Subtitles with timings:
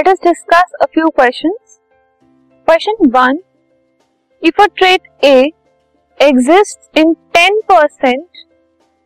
[0.00, 1.80] let us discuss a few questions.
[2.64, 3.38] Question 1.
[4.42, 5.52] If a trait A
[6.20, 8.14] exists in 10%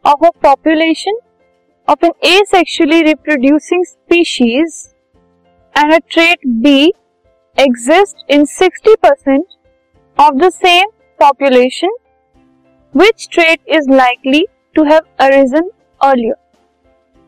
[0.04, 1.12] of a population
[1.86, 4.94] of an asexually reproducing species
[5.74, 6.94] and a trait B
[7.56, 9.38] exists in 60%
[10.18, 10.86] of the same
[11.18, 11.90] population,
[12.92, 15.70] which trait is likely to have arisen
[16.02, 16.36] earlier?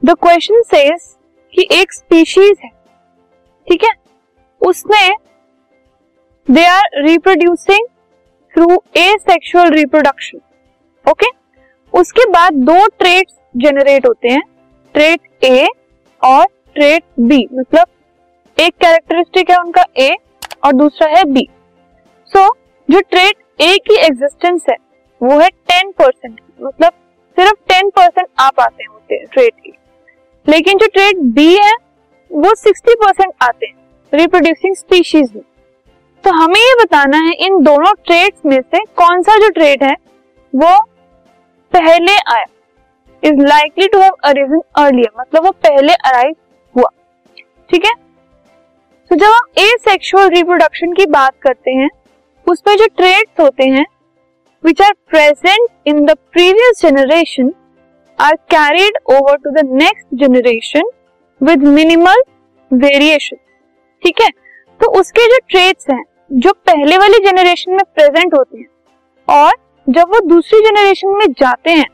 [0.03, 1.19] The question says
[1.55, 2.76] कि एक species है ठीक है
[4.78, 5.16] उसमें
[6.48, 7.86] they are reproducing
[8.54, 8.66] through
[9.20, 10.40] asexual reproduction
[11.06, 11.28] okay
[11.94, 14.42] उसके बाद दो traits generate होते हैं
[14.96, 15.68] ट्रेट ए
[16.22, 16.46] और
[16.76, 17.88] ट्रेट बी मतलब
[18.58, 20.10] एक कैरेक्टरिस्टिक है उनका ए
[20.66, 21.48] और दूसरा है बी
[22.32, 22.58] सो so,
[22.90, 24.76] जो ट्रेट ए की एग्जिस्टेंस है
[25.22, 26.92] वो है टेन परसेंट मतलब
[27.38, 29.74] सिर्फ़ टेन परसेंट आ पाते होते हैं ट्रेट की।
[30.48, 31.74] लेकिन जो ट्रेट बी है
[32.32, 33.76] वो सिक्सटी परसेंट आते हैं।
[34.14, 35.44] रिप्रोड्यूसिंग स्पीशीज में
[36.24, 39.94] तो हमें ये बताना है, इन दोनों ट्रेड्स में से कौन सा जो ट्रेड है,
[40.54, 40.80] वो
[41.74, 42.46] पहले आया।
[43.24, 46.36] Is likely to have arisen earlier मतलब वो पहले अराइव
[46.76, 46.90] हुआ।
[47.70, 47.94] ठीक है?
[49.12, 51.90] तो जब हम ए सेक्सुअल रिप्रोडक्शन की बात करते हैं,
[52.48, 53.86] उसमें जो ट्रेड्स होते हैं
[54.64, 57.54] which are present in the previous generation
[58.20, 60.90] are carried over to the next generation
[61.42, 62.24] with minimal
[62.72, 63.38] variation
[64.08, 64.30] ठीक है?
[64.80, 68.68] तो उसके जो ट्रेड्स हैं जो पहले वाली जनरेशन में प्रेजेंट होते हैं
[69.28, 69.54] और
[69.88, 71.88] जब वो दूसरी जनरेशन में जाते हैं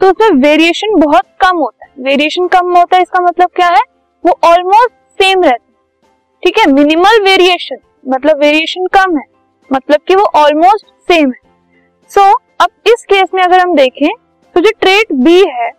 [0.00, 3.80] तो उसमें वेरिएशन बहुत कम होता है। वेरिएशन कम होता है इसका मतलब क्या है?
[4.24, 5.72] वो ऑलमोस्ट सेम रहता है।
[6.42, 6.66] ठीक है?
[6.72, 9.24] मिनिमल वेरिएशन मतलब वेरिएशन कम है
[9.70, 11.40] मतलब कि वो ऑलमोस्ट सेम है।
[12.10, 14.08] सो so, अब इस केस में अगर हम देखें
[14.54, 15.70] तो जो ट्रेट बी है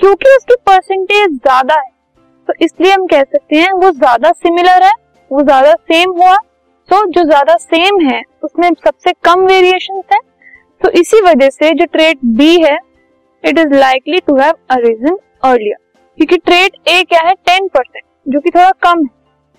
[0.00, 1.90] क्योंकि उसकी परसेंटेज ज़्यादा है
[2.48, 4.92] तो इसलिए हम कह सकते हैं वो ज़्यादा सिमिलर है
[5.30, 6.36] वो ज़्यादा सेम हुआ।
[6.88, 10.18] तो जो ज़्यादा सेम है, उसमें सबसे कम वेरिएशन है।
[10.80, 12.76] तो इसी वजह से जो ट्रेट बी है
[13.44, 15.76] it is likely to have arisen earlier
[16.18, 17.32] क्योंकि ट्रेट ए क्या है?
[17.34, 19.14] टेन परसेंट जो कि थोड़ा कम है।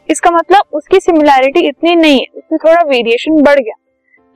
[0.09, 3.75] इसका मतलब उसकी सिमिलैरिटी इतनी नहीं है, उसमें थोड़ा वेरिएशन बढ़ गया।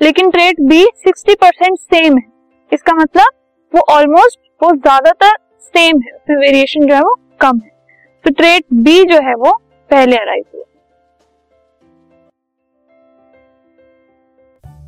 [0.01, 2.23] लेकिन trait B sixty percent same है।
[2.71, 3.33] इसका मतलब
[3.73, 7.69] वो ऑलमोस्ट वो ज़्यादातर सेम है, उसमें वेरिएशन जो है वो कम है।
[8.25, 9.51] तो ट्रेट बी जो है वो
[9.91, 10.63] पहले अराइव हुआ।